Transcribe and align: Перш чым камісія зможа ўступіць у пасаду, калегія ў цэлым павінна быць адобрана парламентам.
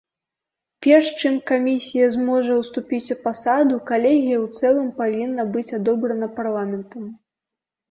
Перш 0.85 1.09
чым 1.21 1.35
камісія 1.51 2.07
зможа 2.15 2.53
ўступіць 2.61 3.11
у 3.17 3.19
пасаду, 3.27 3.75
калегія 3.91 4.37
ў 4.45 4.57
цэлым 4.57 4.89
павінна 5.05 5.49
быць 5.53 5.69
адобрана 5.81 6.33
парламентам. 6.41 7.03